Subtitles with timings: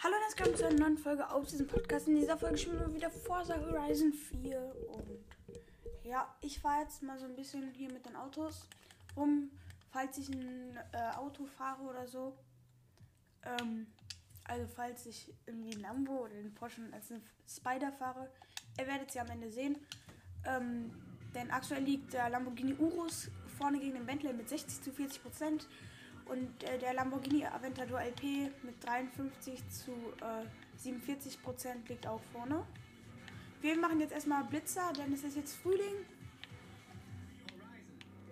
[0.00, 2.06] Hallo und herzlich willkommen zu einer neuen Folge aus diesem Podcast.
[2.06, 4.72] In dieser Folge spielen wir wieder Forza Horizon 4.
[4.92, 5.24] Und
[6.04, 8.68] ja, ich fahre jetzt mal so ein bisschen hier mit den Autos
[9.16, 9.50] rum,
[9.90, 12.38] falls ich ein äh, Auto fahre oder so.
[13.42, 13.88] Ähm,
[14.44, 18.30] also falls ich irgendwie ein Lambo oder den Porsche als eine Spider fahre.
[18.78, 19.78] Ihr werdet sie am Ende sehen.
[20.44, 20.92] Ähm,
[21.34, 25.66] denn aktuell liegt der Lamborghini Urus vorne gegen den Bentley mit 60 zu 40 Prozent.
[26.28, 32.64] Und äh, der Lamborghini Aventador LP mit 53 zu äh, 47 Prozent liegt auch vorne.
[33.60, 36.06] Wir machen jetzt erstmal Blitzer, denn es ist jetzt Frühling.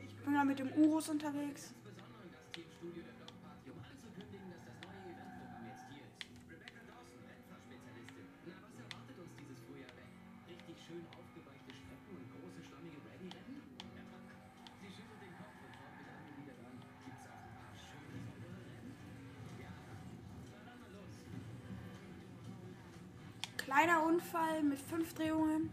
[0.07, 1.76] Ich bin mal mit dem Urus unterwegs.
[23.87, 25.71] Kleiner Unfall mit fünf Drehungen.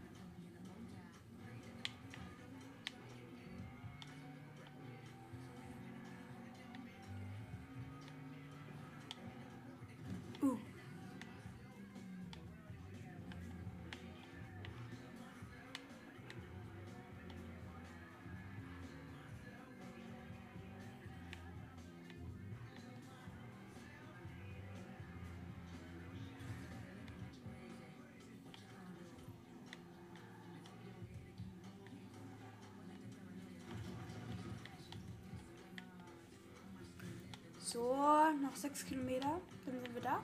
[37.73, 37.97] So,
[38.39, 40.19] noch sechs Kilometer, dann sind wir da.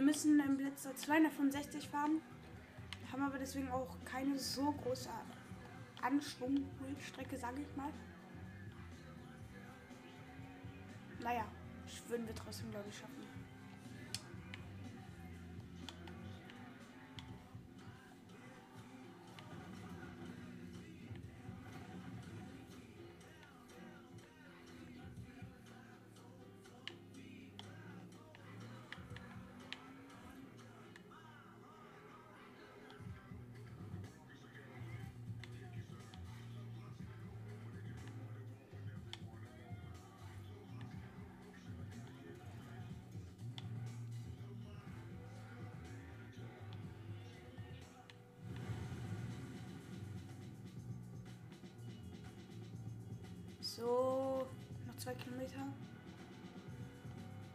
[0.00, 2.22] Wir müssen im Blitzer 265 fahren,
[3.12, 5.10] haben aber deswegen auch keine so große
[6.00, 7.92] Anschwungstrecke, sage ich mal.
[11.22, 11.44] Naja,
[12.08, 13.19] würden wir trotzdem, glaube ich, schaffen.
[55.10, 55.66] Zwei Kilometer.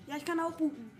[0.07, 0.91] Ja, ich kann auch hupen.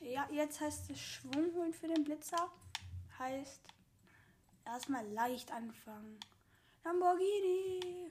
[0.00, 2.50] Ja, jetzt heißt es Schwung holen für den Blitzer.
[3.18, 3.62] Heißt
[4.64, 6.18] erstmal leicht anfangen.
[6.84, 8.05] Lamborghini.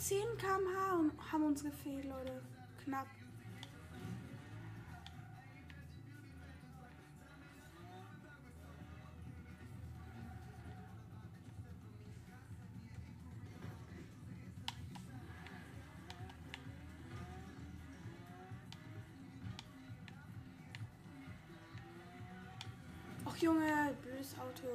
[0.00, 2.42] 10 km/h haben uns gefehlt, Leute.
[2.82, 3.06] Knapp.
[23.26, 24.66] Och Junge, blödes Auto.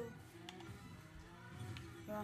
[2.07, 2.21] Ja.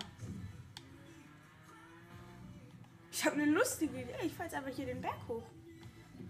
[3.21, 4.15] Ich habe eine lustige Idee.
[4.25, 5.43] Ich fahre jetzt einfach hier den Berg hoch.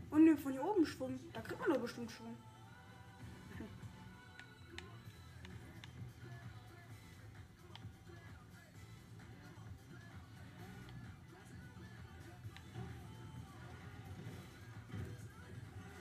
[0.09, 1.21] Und nehme von hier oben Schwung.
[1.31, 2.35] Da kriegt man doch bestimmt Schwung.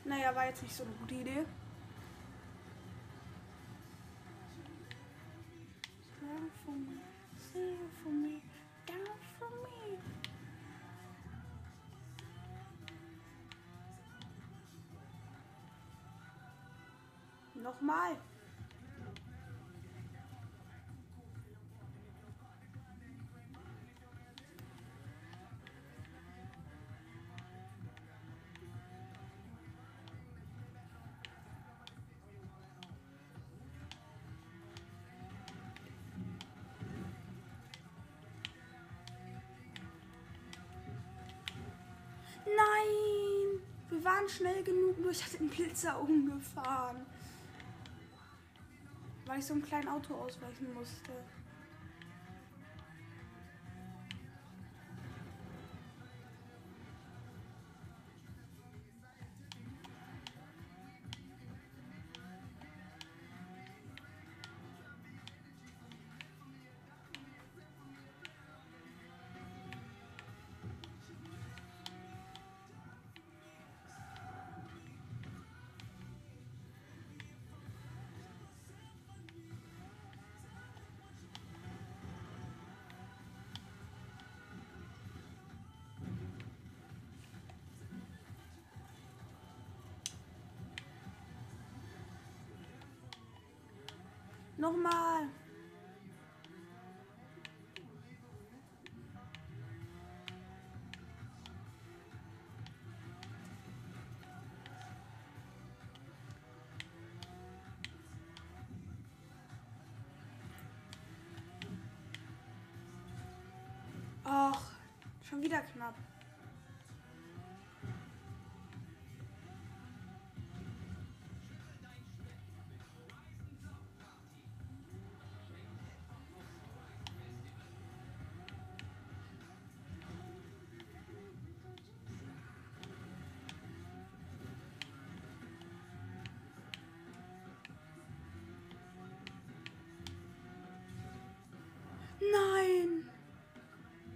[0.05, 1.47] Naja, war jetzt nicht so eine gute Idee.
[17.81, 18.17] Nochmal.
[42.45, 43.61] Nein!
[43.89, 47.07] Wir waren schnell genug, nur ich hatte den Blitzer umgefahren.
[49.31, 51.13] Weil ich so einem kleinen Auto ausweichen musste.
[94.61, 95.27] Nochmal.
[114.25, 114.61] Ach,
[115.23, 115.95] schon wieder knapp.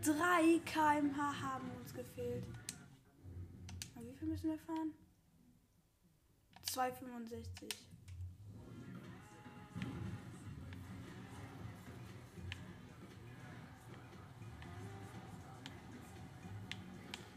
[0.04, 2.44] 3 km/h haben uns gefehlt.
[3.98, 4.92] Wie viel müssen wir fahren?
[6.66, 7.74] 2,65.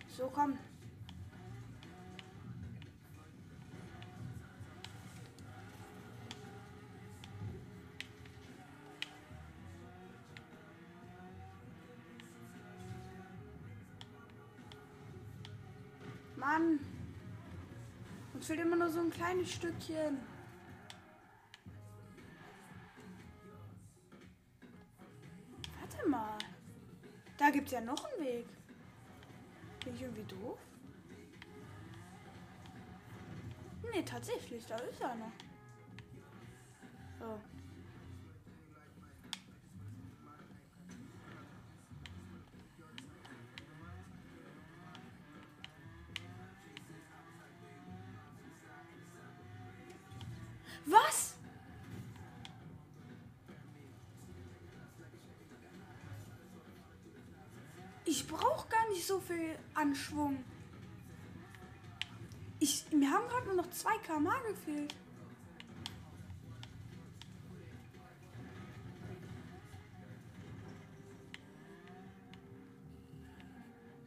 [0.09, 0.57] So, komm.
[18.87, 20.17] Nur so ein kleines Stückchen.
[25.79, 26.37] Warte mal.
[27.37, 28.47] Da gibt's ja noch einen Weg.
[29.83, 30.57] Bin ich irgendwie doof?
[33.91, 35.31] Nee, tatsächlich, da ist einer.
[37.19, 37.25] So.
[37.25, 37.56] Was?
[59.77, 60.43] So viel Anschwung.
[62.59, 64.95] Ich, mir haben gerade nur noch 2 km gefehlt.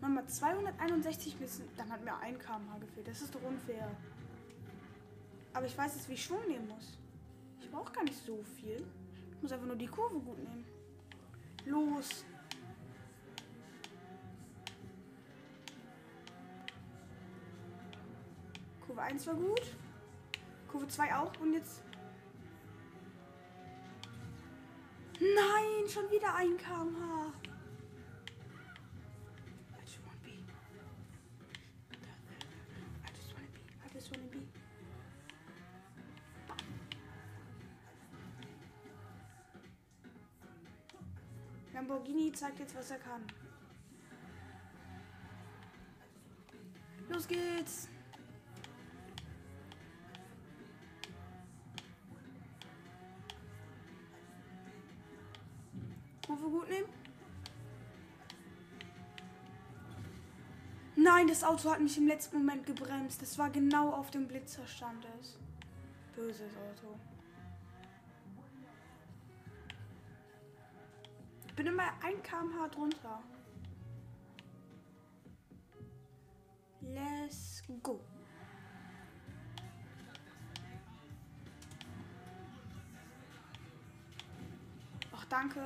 [0.01, 1.69] Mama, 261 müssen.
[1.77, 3.07] Dann hat mir 1 km gefehlt.
[3.07, 3.91] Das ist doch unfair.
[5.53, 6.99] Aber ich weiß jetzt, wie ich Schwung nehmen muss.
[7.61, 8.85] Ich brauche gar nicht so viel.
[9.37, 10.65] Ich muss einfach nur die Kurve gut nehmen.
[11.67, 12.25] Los.
[19.01, 19.63] Kurve 1 war gut.
[20.69, 21.33] Kurve 2 auch.
[21.41, 21.83] Und jetzt.
[25.19, 27.33] Nein, schon wieder ein kmh.
[41.73, 43.23] Lamborghini zeigt jetzt, was er kann.
[47.09, 47.89] Los geht's!
[61.21, 63.21] Nein, das Auto hat mich im letzten Moment gebremst.
[63.21, 65.37] Das war genau auf dem Blitzer stand es.
[66.17, 66.99] Böses Auto.
[71.47, 73.23] Ich bin immer 1 km/h drunter.
[76.81, 78.01] Let's go.
[85.13, 85.61] Ach, danke.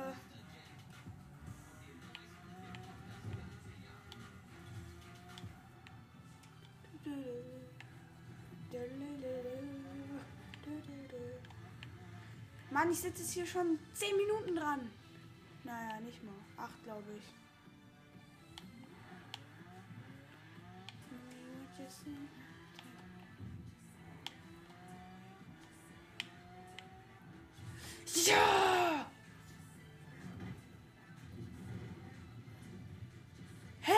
[12.95, 14.89] Ich sitze jetzt hier schon 10 Minuten dran.
[15.65, 16.33] Naja, nicht mal.
[16.55, 17.23] Acht, glaube ich.
[28.27, 29.11] Ja!
[33.81, 33.93] Hä?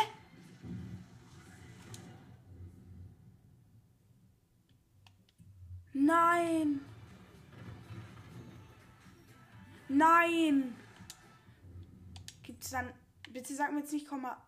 [5.94, 6.87] Nein!
[10.27, 10.75] Nein!
[12.43, 12.91] Gibt's dann.
[13.29, 14.43] Bitte sag mir jetzt nicht, Komma.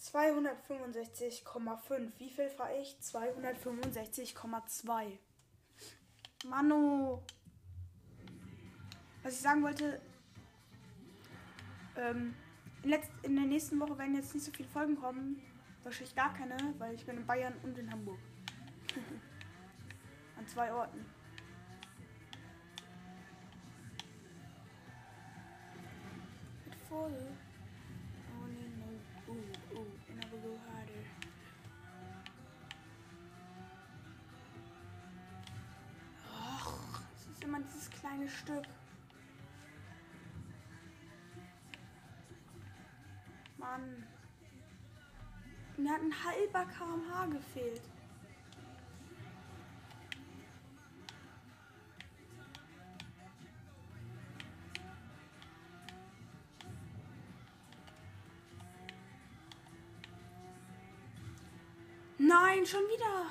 [0.00, 2.12] 265,5.
[2.18, 2.96] Wie viel war ich?
[3.00, 5.18] 265,2.
[6.46, 7.22] Mano.
[9.22, 10.00] Was ich sagen wollte.
[11.96, 12.34] Ähm,
[12.82, 15.42] in, letzt, in der nächsten Woche werden jetzt nicht so viele Folgen kommen.
[15.82, 18.20] Wahrscheinlich gar keine, weil ich bin in Bayern und in Hamburg.
[20.38, 21.17] An zwei Orten.
[26.90, 27.12] Voll.
[28.40, 28.94] Only know,
[29.28, 31.04] ooh, ooh, and I will go harder.
[36.32, 38.64] Och, es ist immer dieses kleine Stück.
[43.58, 44.06] Mann.
[45.76, 47.82] Mir hat ein halber kmh gefehlt.
[62.18, 63.26] Nein, schon wieder.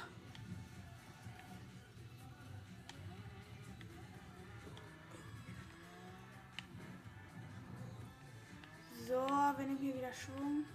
[9.05, 10.65] So, wir nehmen hier wieder Schwung.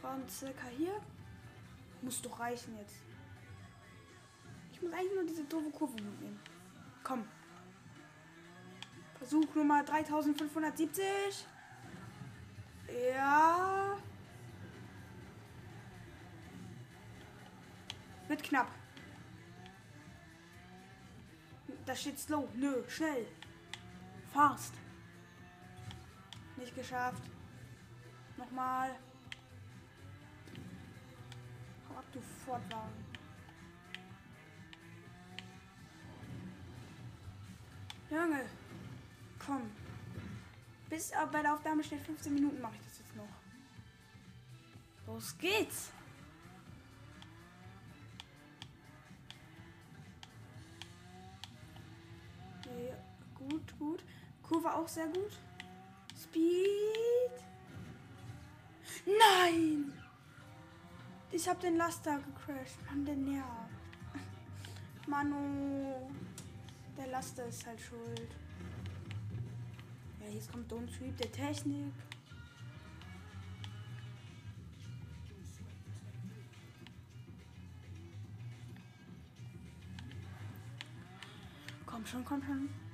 [0.00, 0.98] Von circa hier.
[2.00, 2.96] Muss doch reichen jetzt.
[4.72, 6.40] Ich muss eigentlich nur diese doofe Kurve mitnehmen.
[7.02, 7.28] Komm.
[9.18, 11.46] Versuch Nummer 3570.
[13.14, 13.89] Ja.
[18.30, 18.70] Wird knapp.
[21.84, 22.48] Da steht slow.
[22.54, 23.26] Nö, schnell.
[24.32, 24.72] Fast.
[26.56, 27.24] Nicht geschafft.
[28.36, 28.94] Nochmal.
[31.88, 33.04] Hau ab, du Fortwagen.
[38.10, 38.48] Junge.
[39.44, 39.72] Komm.
[40.88, 43.34] Bis bei der Aufnahme steht 15 Minuten mache ich das jetzt noch.
[45.08, 45.90] Los geht's.
[54.60, 55.38] Kurve auch sehr gut.
[56.22, 57.32] Speed.
[59.06, 59.92] Nein!
[61.30, 62.76] Ich hab den Laster gecrashed.
[62.86, 63.48] Mann, der nervt.
[65.06, 66.10] Manu.
[66.98, 68.28] Der Laster ist halt schuld.
[70.20, 71.94] Ja, jetzt kommt Don't Sweep der Technik.
[81.86, 82.89] Komm schon, komm schon.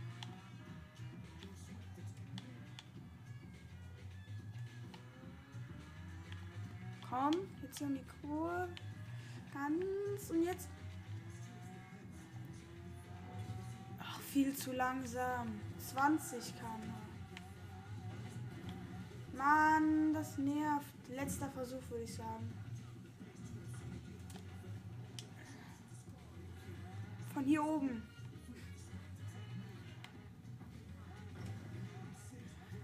[7.67, 8.69] Jetzt hier um die Kurve.
[9.53, 10.69] Ganz und jetzt.
[13.99, 15.61] Ach, viel zu langsam.
[15.79, 16.93] 20 km.
[19.37, 21.09] Mann, das nervt.
[21.09, 22.53] Letzter Versuch, würde ich sagen.
[27.35, 28.03] Von hier oben.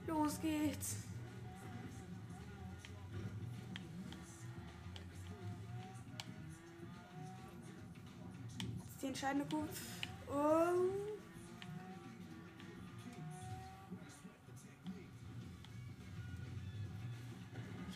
[0.06, 1.11] Los geht's.
[9.02, 9.68] die entscheidende Kurve.
[10.28, 11.12] Um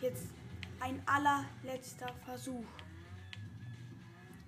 [0.01, 0.27] jetzt
[0.79, 2.65] ein allerletzter Versuch.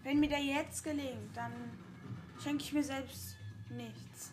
[0.04, 1.52] Wenn mir der jetzt gelingt, dann
[2.42, 3.36] schenke ich mir selbst
[3.70, 4.32] nichts.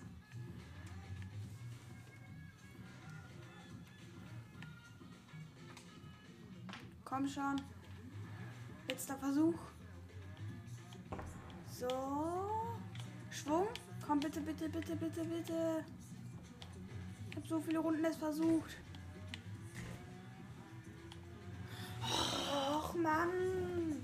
[7.05, 7.61] Komm schon.
[8.89, 9.59] Letzter Versuch.
[11.79, 11.89] So.
[13.31, 13.67] Schwung.
[14.07, 15.85] Komm bitte, bitte, bitte, bitte, bitte.
[17.29, 18.71] Ich habe so viele Runden es versucht.
[22.01, 24.03] Och, Mann.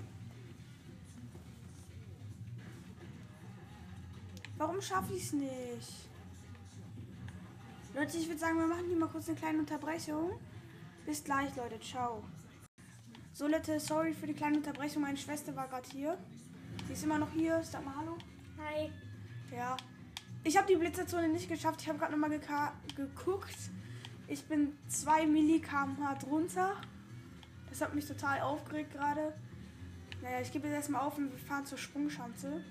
[4.59, 6.09] Warum schaffe ich es nicht?
[7.95, 10.33] Leute, ich würde sagen, wir machen hier mal kurz eine kleine Unterbrechung.
[11.07, 11.81] Bis gleich, Leute.
[11.81, 12.23] Ciao.
[13.33, 15.02] So, Leute, sorry für die kleine Unterbrechung.
[15.02, 16.19] Meine Schwester war gerade hier.
[16.89, 17.62] Die ist immer noch hier.
[17.62, 18.17] Sag mal Hallo.
[18.59, 18.91] Hi.
[19.55, 19.77] Ja.
[20.45, 21.81] Ich habe die Blitzerzone nicht geschafft.
[21.83, 22.31] Ich habe gerade nochmal
[22.97, 23.57] geguckt.
[24.27, 26.77] Ich bin 2 Milli kmh drunter.
[27.69, 29.35] Das hat mich total aufgeregt gerade.
[30.23, 32.62] Naja, ich gebe jetzt erstmal auf und wir fahren zur Sprungschanze.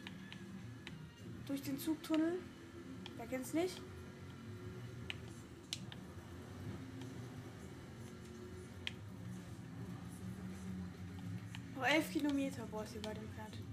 [1.48, 2.40] Durch den Zugtunnel.
[3.18, 3.82] Wer kennt's nicht?
[11.76, 13.71] Noch 11 Kilometer, ist hier weit entfernt.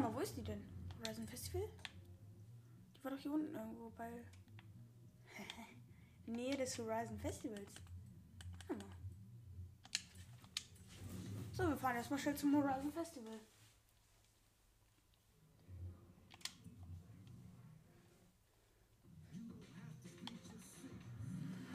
[0.00, 0.62] Mal, wo ist die denn?
[1.02, 1.68] Horizon Festival?
[2.96, 4.10] Die war doch hier unten irgendwo bei
[6.26, 7.70] Nähe des Horizon Festivals.
[11.58, 13.40] So, wir fahren erstmal schnell zum Horizon Festival.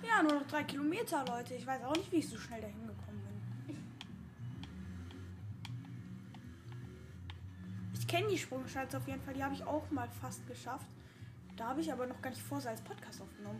[0.01, 1.55] Ja, nur noch drei Kilometer, Leute.
[1.55, 3.21] Ich weiß auch nicht, wie ich so schnell dahin gekommen
[3.67, 3.77] bin.
[7.93, 9.33] Ich kenne die Sprungschanze auf jeden Fall.
[9.33, 10.85] Die habe ich auch mal fast geschafft.
[11.57, 13.59] Da habe ich aber noch gar nicht vor, sie als Podcast aufgenommen.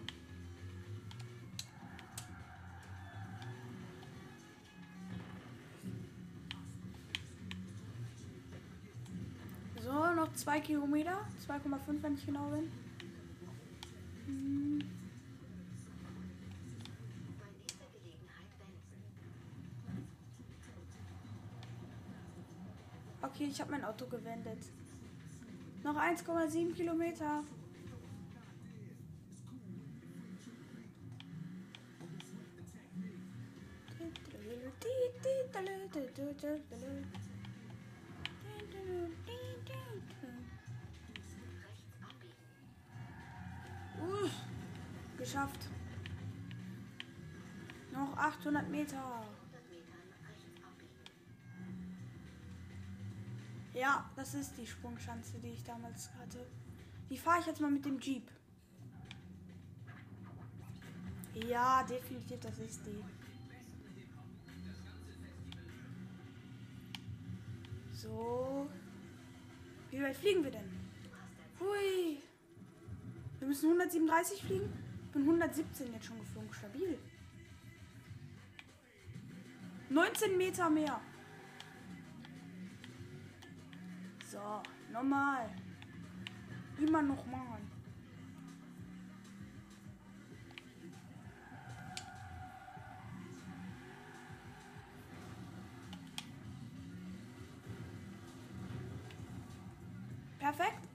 [9.82, 11.18] So, noch zwei Kilometer.
[11.48, 12.72] 2,5, wenn ich genau bin.
[14.28, 15.03] Hm.
[23.24, 24.60] Okay, ich habe mein Auto gewendet.
[25.82, 27.44] Noch 1,7 Kilometer.
[44.02, 44.30] Uh,
[45.18, 45.70] geschafft.
[47.94, 49.24] Noch 800 Meter.
[53.84, 56.48] Ja, das ist die Sprungschanze, die ich damals hatte.
[57.10, 58.32] Die fahre ich jetzt mal mit dem Jeep.
[61.34, 63.04] Ja, definitiv, das ist die.
[67.92, 68.70] So.
[69.92, 70.72] Wie weit fliegen wir denn?
[71.60, 72.24] Hui.
[73.40, 74.72] Wir müssen 137 fliegen.
[75.08, 76.54] Ich bin 117 jetzt schon geflogen.
[76.54, 76.98] Stabil.
[79.90, 81.02] 19 Meter mehr.
[84.94, 85.50] Normal.
[86.78, 87.60] Immer noch mal.
[100.40, 100.93] Perfekt.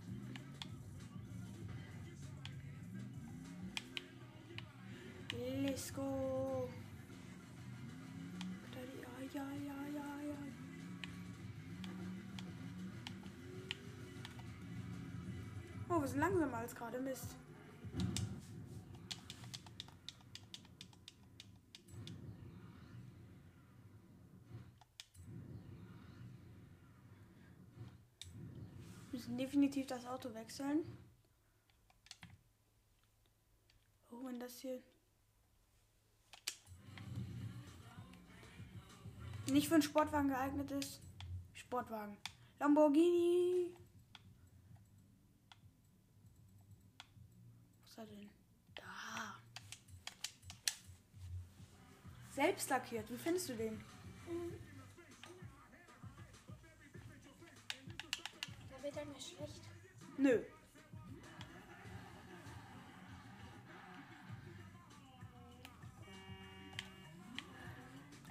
[15.99, 17.01] Oh, wir sind langsamer als gerade.
[17.01, 17.35] Mist.
[29.11, 30.85] Wir müssen definitiv das Auto wechseln.
[34.13, 34.81] Oh, wenn das hier
[39.51, 41.01] nicht für einen Sportwagen geeignet ist.
[41.55, 42.17] Sportwagen.
[42.61, 43.75] Lamborghini.
[47.77, 48.31] Wo ist er denn?
[48.75, 49.41] Da.
[52.59, 53.09] Selbst lackiert.
[53.09, 53.81] Wie findest du den?
[58.69, 59.63] Da wird er mir schlecht.
[60.17, 60.43] Nö.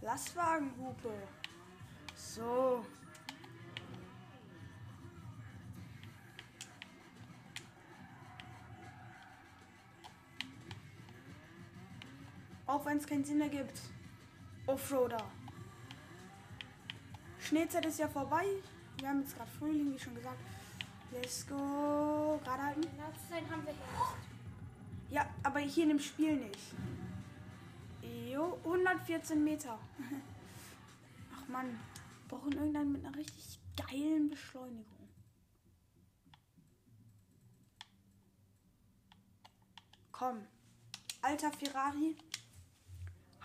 [0.01, 1.13] Lastwagenhupe.
[2.13, 2.85] So.
[12.65, 13.79] Auch wenn es keinen Sinn ergibt.
[14.67, 15.23] Offroader.
[17.39, 18.45] Schneezeit ist ja vorbei.
[18.99, 20.39] Wir haben jetzt gerade Frühling, wie schon gesagt.
[21.11, 22.39] Let's go.
[22.43, 22.81] Gerade halten.
[23.29, 24.27] Sein haben wir Herbst.
[25.09, 26.59] Ja, aber hier in dem Spiel nicht.
[28.29, 29.79] Jo, 114 Meter.
[31.35, 31.77] Ach man, wir
[32.27, 35.07] brauchen irgendeinen mit einer richtig geilen Beschleunigung.
[40.11, 40.45] Komm.
[41.21, 42.17] Alter Ferrari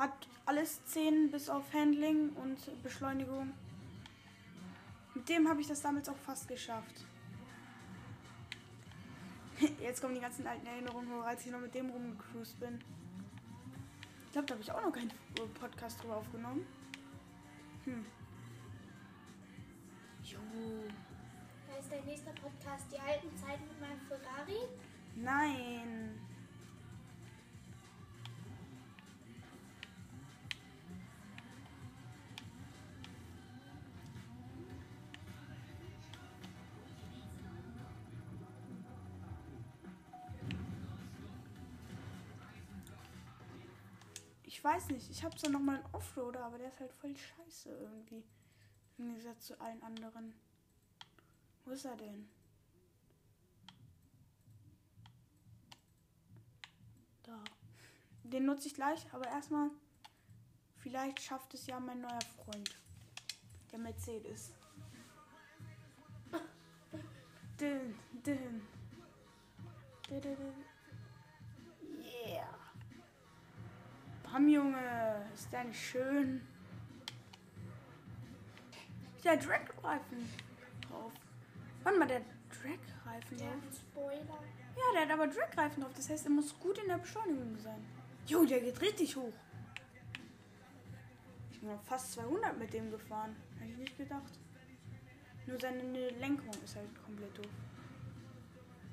[0.02, 3.52] hat alles 10 bis auf Handling und Beschleunigung.
[5.14, 7.06] Mit dem habe ich das damals auch fast geschafft.
[9.80, 12.82] Jetzt kommen die ganzen alten Erinnerungen hoch, als ich noch mit dem rumgecruised bin.
[14.26, 15.12] Ich glaube, da habe ich auch noch keinen
[15.54, 16.66] Podcast drüber aufgenommen.
[17.84, 18.04] Hm.
[20.24, 20.38] Jo.
[21.68, 24.66] Da ist der nächste Podcast, die alten Zeiten mit meinem Ferrari.
[25.14, 26.31] Nein.
[44.62, 47.68] Weiß nicht, ich habe zwar noch mal einen Offroader, aber der ist halt voll scheiße
[47.68, 48.22] irgendwie.
[48.96, 50.32] Im Gegensatz zu allen anderen.
[51.64, 52.28] Wo ist er denn?
[57.24, 57.42] Da.
[58.22, 59.70] Den nutze ich gleich, aber erstmal.
[60.76, 62.70] Vielleicht schafft es ja mein neuer Freund.
[63.72, 64.52] Der Mercedes.
[67.58, 67.94] Dün,
[68.26, 68.62] dün.
[70.10, 70.36] Dü, dü,
[74.32, 75.26] Bam, Junge.
[75.34, 76.40] Ist der nicht schön?
[79.22, 80.28] Der Drag-Reifen
[80.88, 81.12] drauf.
[81.82, 83.74] Warte mal, der Drag-Reifen drauf.
[83.90, 84.38] Spoiler.
[84.74, 85.92] Ja, der hat aber Drag-Reifen drauf.
[85.94, 87.84] Das heißt, er muss gut in der Beschleunigung sein.
[88.26, 89.34] Jo, der geht richtig hoch.
[91.50, 93.36] Ich bin noch fast 200 mit dem gefahren.
[93.58, 94.38] Hätte ich nicht gedacht.
[95.46, 97.52] Nur seine Lenkung ist halt komplett doof.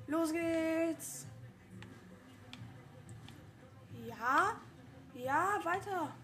[0.06, 1.26] Los geht's.
[4.06, 4.60] Ja.
[5.14, 6.14] Ja, weiter.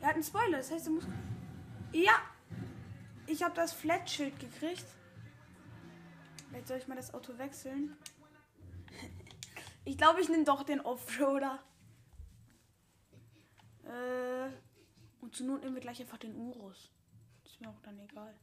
[0.00, 0.58] Er hat einen Spoiler.
[0.58, 1.04] Das heißt, er muss...
[1.92, 2.20] Ja.
[3.26, 4.84] Ich habe das Flatschild gekriegt.
[6.48, 7.96] Vielleicht soll ich mal das Auto wechseln.
[9.84, 11.58] Ich glaube, ich nehme doch den Offroader.
[13.84, 14.50] Äh,
[15.20, 16.90] und zur Not nehmen wir gleich einfach den Urus.
[17.44, 18.34] Ist mir auch dann egal.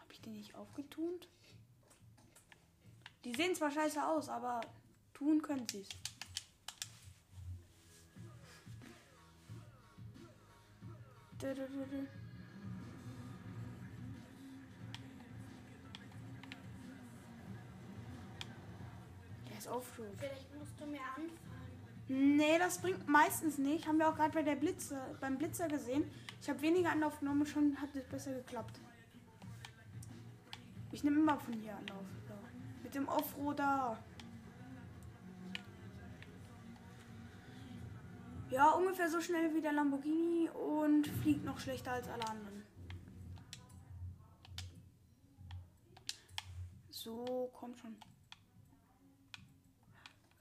[0.00, 1.28] Habe ich den nicht aufgetunt?
[3.24, 4.60] Die sehen zwar scheiße aus, aber
[5.22, 5.88] tun können sie es.
[11.40, 11.54] Der
[19.58, 20.08] ist Offroad.
[20.18, 21.28] Vielleicht musst du mehr anfahren.
[22.08, 23.86] Nee, das bringt meistens nicht.
[23.86, 26.04] Haben wir auch gerade bei der Blitzer, beim Blitzer gesehen.
[26.40, 28.80] Ich habe weniger Anlauf genommen und schon hat es besser geklappt.
[30.92, 32.04] Ich nehme immer von hier Anlauf.
[32.28, 32.34] So.
[32.82, 33.98] Mit dem Offroader.
[38.52, 42.66] Ja, ungefähr so schnell wie der Lamborghini und fliegt noch schlechter als alle anderen.
[46.90, 47.96] So, kommt schon.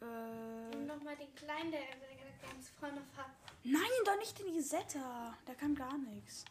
[0.01, 0.75] Äh.
[0.75, 3.29] Nimm nochmal den kleinen, der der ganz vorne fährt.
[3.63, 5.37] Nein, doch nicht den Isetta.
[5.47, 6.43] Der kann gar nichts.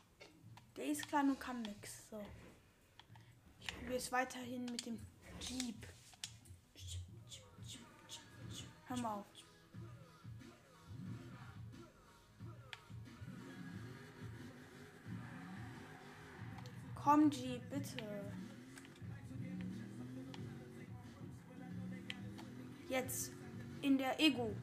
[0.79, 2.09] Der ist klein und kann nichts.
[2.09, 2.25] So.
[3.61, 4.99] Ich probiere es weiterhin mit dem
[5.41, 5.87] Jeep.
[8.87, 9.40] Hör mal auf.
[17.03, 18.05] Komm, Jeep, bitte.
[22.91, 23.33] Jetzt
[23.81, 24.55] in der Ego.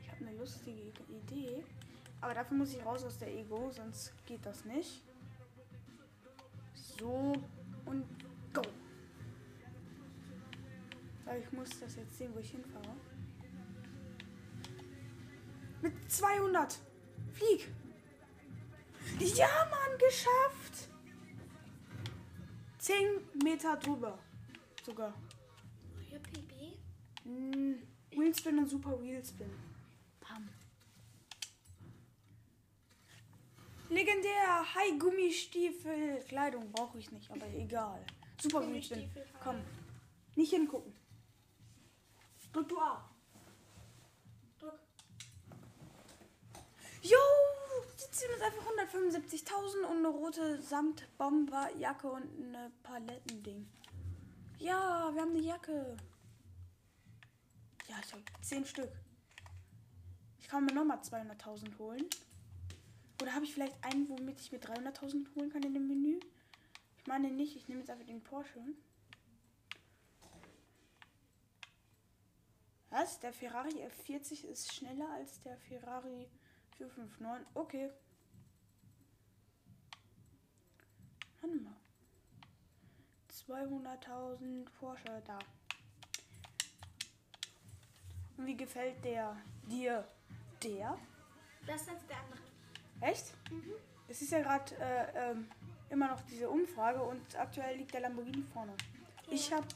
[0.00, 0.72] Ich habe eine lustige
[1.08, 1.62] Idee.
[2.20, 5.02] Aber dafür muss ich raus aus der Ego, sonst geht das nicht.
[6.74, 7.34] So
[7.84, 8.04] und
[8.52, 8.62] go.
[11.24, 12.96] Aber ich muss das jetzt sehen, wo ich hinfahre.
[15.82, 16.78] Mit 200.
[17.32, 17.68] Flieg.
[19.18, 20.88] Ja, Mann, geschafft.
[22.78, 23.04] 10
[23.42, 24.18] Meter drüber.
[24.84, 25.12] Sogar.
[25.98, 26.78] Euer PB?
[27.24, 27.74] Mm,
[28.10, 29.50] Wheelspin und Super Wheelspin.
[30.20, 30.48] Bam.
[33.88, 34.74] Legendär.
[34.74, 36.22] Hi Gummistiefel.
[36.28, 38.04] Kleidung brauche ich nicht, aber egal.
[38.40, 38.98] Super Wheelspin.
[38.98, 39.56] Gummistiefel Komm.
[40.36, 40.92] Nicht hingucken.
[42.52, 43.11] Drück du A.
[47.02, 47.18] Jo!
[47.98, 53.68] Die 700 uns einfach 175.000 und eine rote Samtbomberjacke und eine Palettending.
[54.58, 55.96] Ja, wir haben eine Jacke.
[57.88, 58.92] Ja, ich habe 10 Stück.
[60.38, 62.06] Ich kann mir nochmal 200.000 holen.
[63.20, 66.20] Oder habe ich vielleicht einen, womit ich mir 300.000 holen kann in dem Menü?
[66.98, 68.60] Ich meine nicht, ich nehme jetzt einfach den Porsche.
[72.90, 73.18] Was?
[73.18, 76.28] Der Ferrari F40 ist schneller als der Ferrari
[76.76, 77.46] 459?
[77.54, 77.90] Okay.
[81.40, 81.76] Warte mal.
[83.30, 85.38] 200.000 Porsche da.
[88.36, 89.36] Und wie gefällt der
[89.68, 90.06] dir?
[90.62, 90.98] Der?
[91.66, 92.40] Das ist der andere.
[93.00, 93.34] Echt?
[94.08, 95.48] Es ist ja gerade äh, ähm,
[95.90, 98.72] immer noch diese Umfrage und aktuell liegt der Lamborghini vorne.
[99.28, 99.66] Ich habe,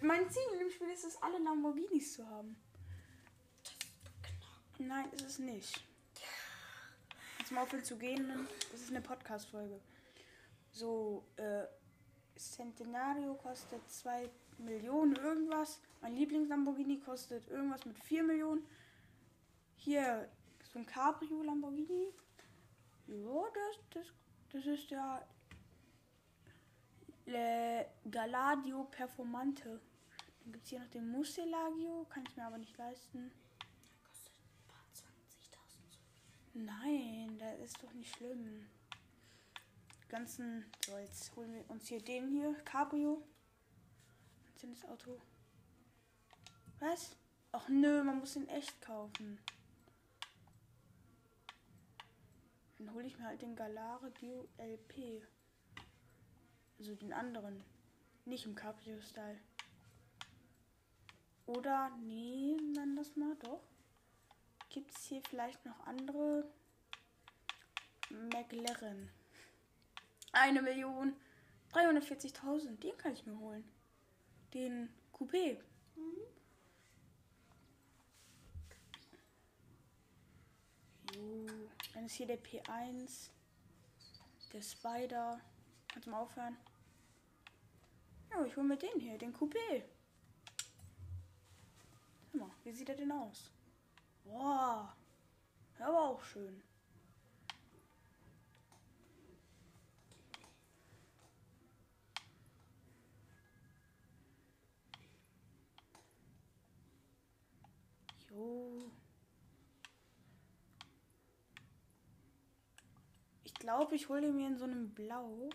[0.01, 2.57] Mein Ziel in dem Spiel ist es, alle Lamborghinis zu haben.
[4.79, 5.85] Nein, ist es nicht.
[7.39, 8.29] Jetzt mal aufhören zu gehen.
[8.73, 9.79] Das ist eine Podcast-Folge.
[10.73, 11.65] So, äh,
[12.37, 15.81] Centenario kostet 2 Millionen irgendwas.
[16.01, 18.67] Mein Lieblings-Lamborghini kostet irgendwas mit 4 Millionen.
[19.77, 20.29] Hier
[20.73, 22.09] so ein Cabrio Lamborghini.
[23.07, 24.07] Ja, das, das,
[24.53, 25.27] das ist der
[27.27, 29.81] Le Galadio Performante.
[30.43, 33.31] Dann gibt es hier noch den Muselagio, kann ich mir aber nicht leisten.
[34.09, 36.59] Kostet ein paar 20.000 so.
[36.59, 38.67] Nein, das ist doch nicht schlimm.
[40.13, 40.67] Ganzen.
[40.85, 42.53] So, jetzt holen wir uns hier den hier.
[42.67, 43.23] Cabrio.
[44.61, 45.19] Das Auto?
[46.81, 47.17] Was?
[47.51, 49.41] Ach nö, man muss den echt kaufen.
[52.77, 55.27] Dann hole ich mir halt den Galadio LP.
[56.79, 57.65] Also den anderen.
[58.27, 59.41] Nicht im Cabrio-Style.
[61.47, 63.63] Oder, nee, dann das mal doch.
[64.69, 66.53] Gibt es hier vielleicht noch andere?
[68.11, 69.22] McLaren.
[70.33, 71.15] Eine Million
[71.73, 72.79] 340.000.
[72.79, 73.65] Den kann ich mir holen.
[74.55, 75.59] Den Coupé.
[81.15, 81.47] Jo.
[81.95, 83.31] Dann ist hier der P1.
[84.53, 85.41] Der Spider.
[85.89, 86.57] Kannst du mal aufhören?
[88.31, 89.85] Ja, ich hole mir den hier, den Coupé.
[92.31, 93.51] Guck mal, wie sieht er denn aus?
[94.25, 94.97] Boah.
[95.79, 96.63] Der war auch schön.
[113.45, 115.51] Ich glaube, ich hole mir in so einem Blau.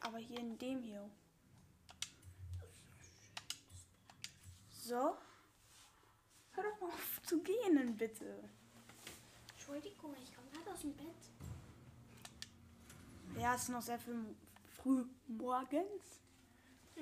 [0.00, 1.10] Aber hier in dem hier.
[4.70, 5.16] So.
[6.52, 8.48] Hör doch mal auf zu gehen, bitte.
[9.54, 11.06] Entschuldigung, ich komme gerade aus dem Bett.
[13.38, 16.20] Ja, es ist noch sehr früh morgens.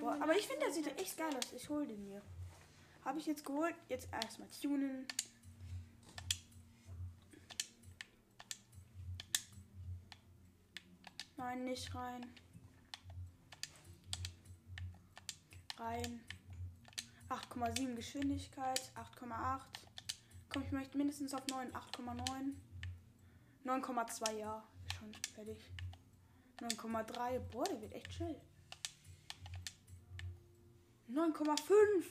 [0.00, 1.52] Boah, aber ich finde, der sieht echt geil aus.
[1.52, 2.22] Ich hole den mir.
[3.04, 3.74] Habe ich jetzt geholt.
[3.88, 5.06] Jetzt erstmal tunen.
[11.36, 12.24] Nein, nicht rein.
[15.76, 16.20] Rein.
[17.28, 18.92] 8,7 Geschwindigkeit.
[18.94, 19.60] 8,8.
[20.48, 21.72] Komm, ich möchte mindestens auf 9.
[21.72, 22.54] 8,9.
[23.64, 24.62] 9,2, ja.
[24.96, 25.58] Schon fertig.
[26.60, 27.38] 9,3.
[27.50, 28.40] Boah, der wird echt schnell.
[31.12, 32.04] 9,5.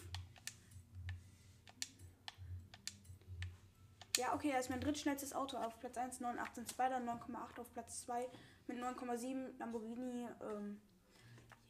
[4.18, 8.06] Ja, okay, er ist mein drittschnellstes Auto auf Platz 1, 9,18 Spider, 9,8 auf Platz
[8.06, 8.30] 2
[8.68, 10.80] mit 9,7 Lamborghini, ähm,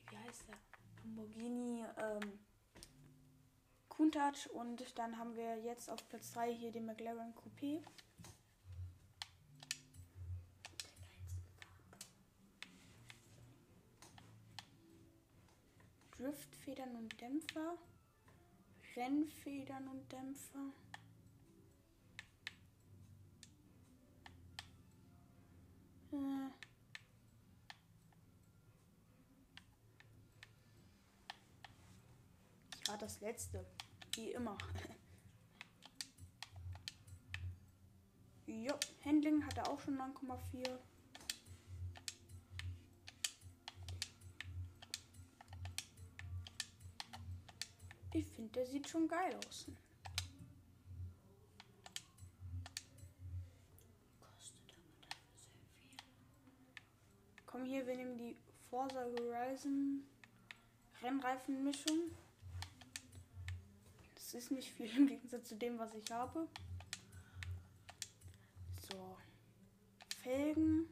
[0.10, 0.58] wie heißt der?
[1.04, 2.40] Lamborghini, ähm,
[3.88, 7.82] Countach und dann haben wir jetzt auf Platz 3 hier den McLaren Coupé.
[16.22, 17.80] Driftfedern und Dämpfer.
[18.96, 20.72] Rennfedern und Dämpfer.
[26.12, 26.52] Äh.
[32.88, 33.66] Ja, das letzte.
[34.14, 34.56] Wie immer.
[38.46, 40.91] jo, Handling hat er auch schon 9,4.
[48.52, 49.66] Und der sieht schon geil aus.
[54.20, 55.98] Kostet aber dafür sehr viel.
[57.46, 58.36] Komm hier, wir nehmen die
[58.70, 60.04] Forza Horizon
[61.02, 62.12] Rennreifenmischung.
[64.16, 66.46] Das ist nicht viel im Gegensatz zu dem, was ich habe.
[68.92, 69.18] So.
[70.24, 70.90] Felgen.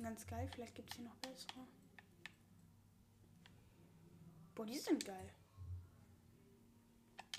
[0.00, 0.48] Ganz geil.
[0.54, 1.66] Vielleicht gibt es hier noch bessere.
[4.54, 5.28] Boah, die sind geil.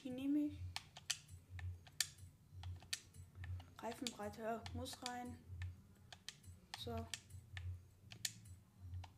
[0.08, 0.54] Die nehme ich.
[3.80, 5.38] Reifenbreite muss rein.
[6.78, 6.96] So.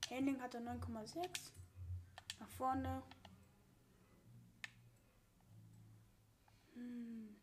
[0.09, 1.51] Handling hat er 9,6.
[2.39, 3.03] Nach vorne.
[6.73, 7.35] Hm.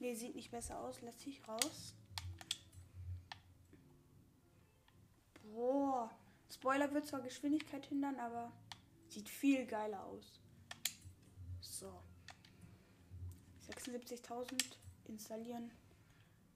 [0.00, 1.00] Nee, sieht nicht besser aus.
[1.00, 1.94] Lass ich raus.
[5.44, 6.10] Boah.
[6.52, 8.52] Spoiler wird zwar Geschwindigkeit hindern, aber
[9.16, 10.38] sieht viel geiler aus.
[11.60, 11.90] So.
[13.66, 14.62] 76.000
[15.06, 15.70] installieren.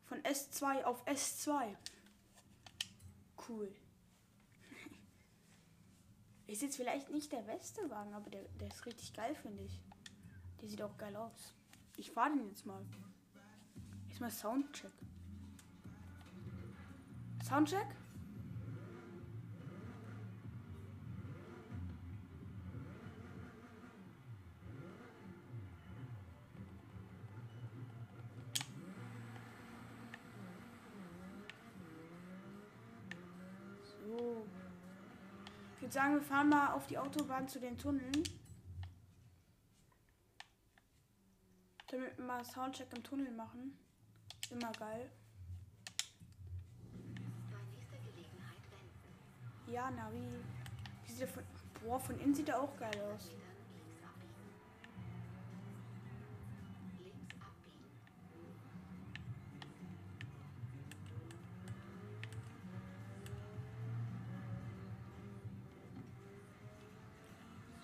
[0.04, 1.74] Von S2 auf S2.
[3.48, 3.74] Cool.
[6.46, 9.80] Ist jetzt vielleicht nicht der beste Wagen, aber der, der ist richtig geil, finde ich.
[10.60, 11.54] Der sieht auch geil aus.
[11.96, 12.84] Ich fahre den jetzt mal.
[14.08, 14.92] Jetzt mal Soundcheck.
[17.42, 17.86] Soundcheck?
[35.90, 38.22] Würde sagen, wir fahren mal auf die Autobahn zu den Tunneln.
[41.88, 43.76] Damit wir mal Soundcheck im Tunnel machen.
[44.50, 45.10] Immer geil.
[49.66, 50.28] Ja, Navi.
[51.18, 51.42] Der von,
[51.82, 53.30] boah, von innen sieht er auch geil aus.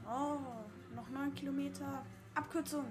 [0.09, 0.39] Oh,
[0.95, 2.03] noch 9 Kilometer.
[2.35, 2.85] Abkürzung.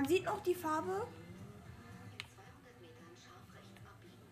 [0.00, 1.06] Man sieht noch die Farbe.
[2.10, 4.24] In 200 Metern scharf rechts abbiegen.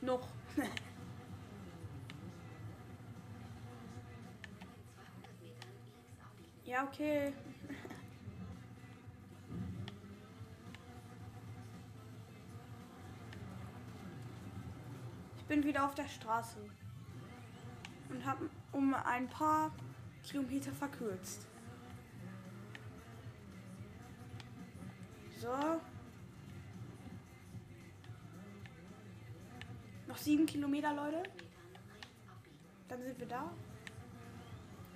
[0.00, 0.26] Noch.
[0.56, 0.62] In
[4.96, 6.48] 200 Metern links abbiegen.
[6.64, 7.34] ja, okay.
[15.36, 16.56] Ich bin wieder auf der Straße
[18.08, 19.72] und habe um ein paar
[20.22, 21.46] Kilometer verkürzt.
[25.40, 25.80] So.
[30.06, 31.22] Noch sieben Kilometer, Leute.
[32.88, 33.50] Dann sind wir da.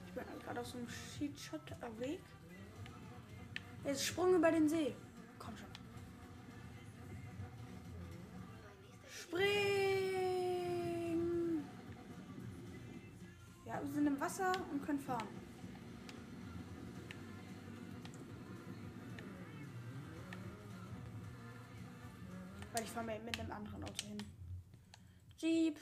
[0.06, 1.60] Ich bin gerade auf so einem Sheetshot
[1.98, 2.20] Weg.
[3.84, 4.94] Jetzt Sprung über den See.
[5.38, 5.68] Komm schon.
[9.06, 9.83] Spring!
[13.92, 15.28] Sind im Wasser und können fahren.
[22.72, 24.18] Weil ich fahre mit einem anderen Auto hin.
[25.38, 25.78] Jeep.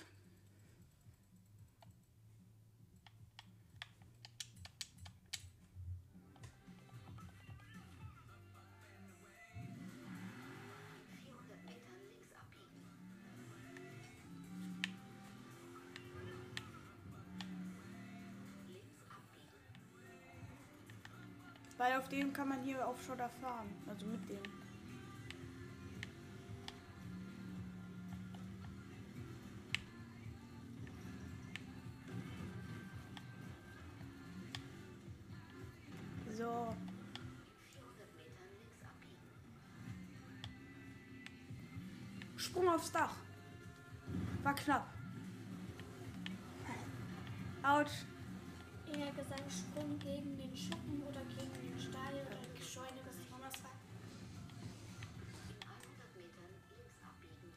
[22.12, 23.68] Dem kann man hier auf Schotter fahren.
[23.88, 24.38] Also mit dem.
[36.36, 37.08] So, In
[37.72, 39.18] 400 Metern links abbiegen.
[42.36, 43.16] Sprung aufs Dach.
[44.42, 44.86] War knapp.
[47.62, 48.04] Autsch.
[48.92, 53.38] Eher gesagt, Sprung gegen den Schuppen oder gegen den Stall oder die Scheune, was auch
[53.38, 53.70] immer es war.
[55.48, 57.52] In 100 Metern links abbiegen.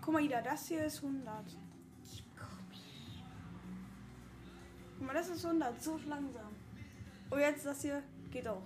[0.00, 1.56] Guck mal, Ida, das hier ist 100.
[4.98, 6.54] Guck mal, das ist 100, so langsam.
[7.28, 8.62] Und jetzt das hier geht auch.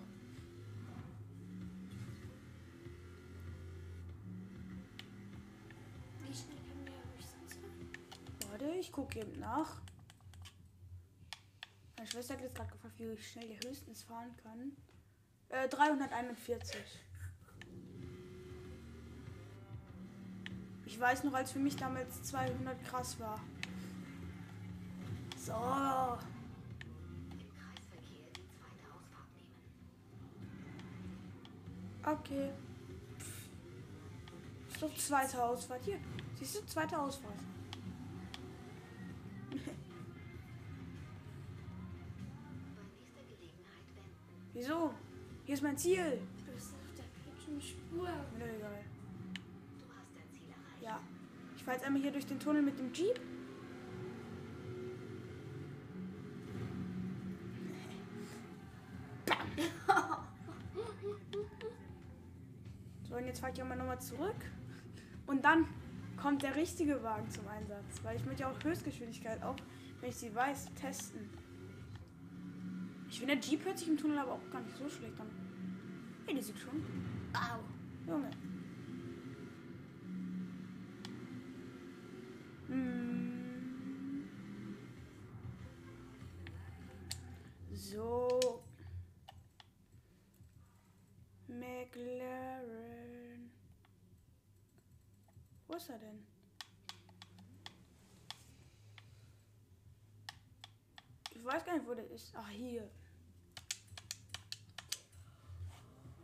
[8.90, 9.80] Ich gucke eben nach.
[11.96, 14.72] Meine Schwester hat jetzt gerade gefragt, wie schnell der höchstens fahren kann.
[15.48, 16.76] Äh, 341.
[20.86, 23.40] Ich weiß noch, als für mich damals 200 krass war.
[25.36, 25.52] So.
[32.02, 32.50] Okay.
[34.68, 35.84] Ist doch zweite Ausfahrt.
[35.84, 36.00] Hier.
[36.40, 37.49] Siehst du, zweite Ausfahrt.
[44.52, 44.92] Wieso?
[45.44, 46.20] Hier ist mein Ziel.
[46.46, 48.08] Du bist auf der falschen Spur.
[48.36, 48.84] Mir doch egal.
[49.78, 50.82] Du hast dein Ziel erreicht.
[50.82, 51.00] Ja.
[51.56, 53.20] Ich fahre jetzt einmal hier durch den Tunnel mit dem Jeep.
[63.08, 64.36] So, und jetzt fahre ich auch mal nochmal zurück.
[65.26, 65.66] Und dann
[66.16, 68.04] kommt der richtige Wagen zum Einsatz.
[68.04, 69.56] Weil ich möchte ja auch Höchstgeschwindigkeit, auch
[70.00, 71.28] wenn ich sie weiß, testen.
[73.20, 75.30] Ich finde, der Jeep hört sich im Tunnel aber auch gar nicht so schlecht an.
[76.24, 76.82] Hey, die sieht schon.
[77.34, 77.60] Au.
[78.10, 78.30] Junge.
[82.68, 84.24] Hm.
[87.74, 88.62] So.
[91.46, 91.90] McLaren.
[95.68, 96.26] Wo ist er denn?
[101.34, 102.32] Ich weiß gar nicht, wo der ist.
[102.34, 102.90] Ach, hier.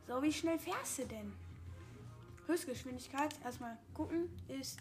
[0.06, 1.32] So, wie schnell fährst du denn?
[2.46, 4.78] Höchstgeschwindigkeit, erstmal gucken, ist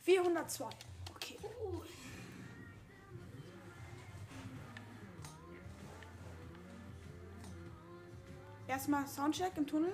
[0.00, 0.64] 402.
[1.14, 1.38] Okay.
[8.66, 9.92] Erstmal Soundcheck im Tunnel.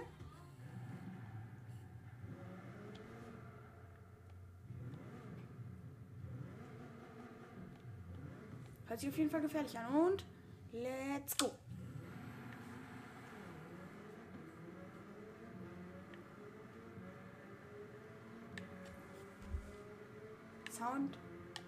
[8.87, 9.95] Hört sich auf jeden Fall gefährlich an.
[9.95, 10.25] Und
[10.73, 11.53] let's go.
[20.71, 21.17] Sound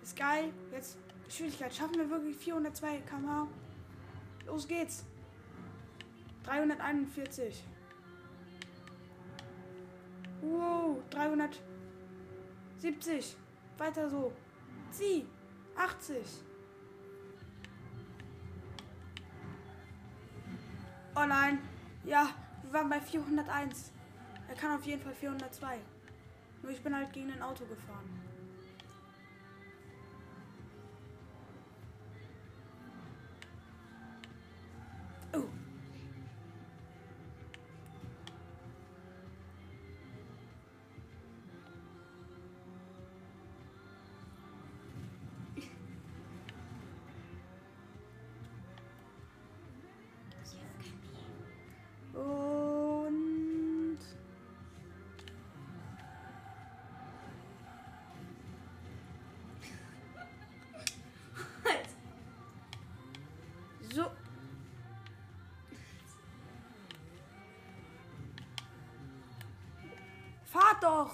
[0.03, 0.53] ist geil.
[0.73, 1.75] Jetzt Geschwindigkeit.
[1.75, 3.49] Schaffen wir wirklich 402 km/h.
[4.47, 5.05] Los geht's.
[6.45, 7.65] 341.
[10.43, 13.37] Wow, 370.
[13.79, 14.33] Weiter so.
[14.91, 15.25] Zieh.
[15.77, 16.17] 80.
[21.17, 21.59] Oh nein.
[22.05, 22.29] Ja,
[22.63, 23.93] wir waren bei 401.
[24.49, 25.79] Er kann auf jeden Fall 402.
[26.63, 28.14] Nur ich bin halt gegen ein Auto gefahren.
[70.55, 71.11] Fahrt doch!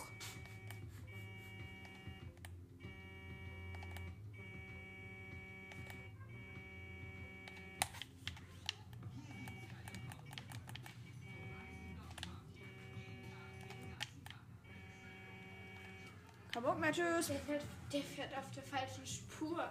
[16.52, 17.28] Kein Bock mehr, tschüss.
[17.28, 19.64] Der fährt, der fährt auf der falschen Spur.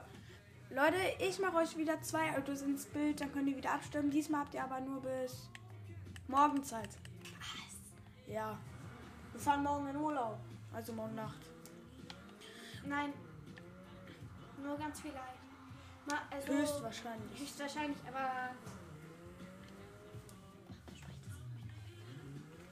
[0.72, 4.10] Leute, ich mache euch wieder zwei Autos ins Bild, dann könnt ihr wieder abstimmen.
[4.10, 5.48] Diesmal habt ihr aber nur bis
[6.28, 6.90] morgen Zeit.
[7.38, 8.34] Was?
[8.34, 8.58] Ja.
[9.40, 10.38] Wir fahren morgen in Urlaub.
[10.74, 11.40] Also morgen Nacht.
[12.86, 13.14] Nein.
[14.62, 15.16] Nur ganz vielleicht.
[16.08, 17.40] Ma, also Höchstwahrscheinlich.
[17.40, 18.50] Höchstwahrscheinlich, aber.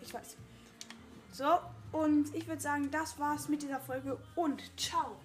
[0.01, 0.35] Ich weiß.
[1.31, 1.57] So,
[1.93, 5.15] und ich würde sagen, das war's mit dieser Folge und ciao.